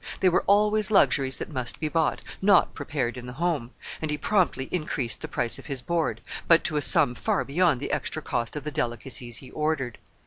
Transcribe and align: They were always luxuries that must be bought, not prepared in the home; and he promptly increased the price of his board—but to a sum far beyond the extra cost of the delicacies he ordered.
They 0.19 0.29
were 0.29 0.41
always 0.47 0.89
luxuries 0.89 1.37
that 1.37 1.51
must 1.53 1.79
be 1.79 1.87
bought, 1.87 2.21
not 2.41 2.73
prepared 2.73 3.17
in 3.17 3.27
the 3.27 3.33
home; 3.33 3.69
and 4.01 4.09
he 4.09 4.17
promptly 4.17 4.67
increased 4.71 5.21
the 5.21 5.27
price 5.27 5.59
of 5.59 5.67
his 5.67 5.83
board—but 5.83 6.63
to 6.63 6.77
a 6.77 6.81
sum 6.81 7.13
far 7.13 7.45
beyond 7.45 7.79
the 7.79 7.91
extra 7.91 8.23
cost 8.23 8.55
of 8.55 8.63
the 8.63 8.71
delicacies 8.71 9.37
he 9.37 9.51
ordered. 9.51 9.99